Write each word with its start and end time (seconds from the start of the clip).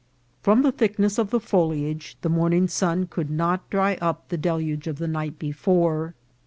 From 0.41 0.63
the 0.63 0.71
thickness 0.71 1.19
of 1.19 1.29
the 1.29 1.39
foliage 1.39 2.17
the 2.21 2.29
morning 2.29 2.67
sun 2.67 3.05
could 3.05 3.29
not 3.29 3.69
dry 3.69 3.99
up 4.01 4.29
the 4.29 4.35
deluge 4.37 4.87
of 4.87 4.97
the 4.97 5.07
night 5.07 5.37
before. 5.37 6.15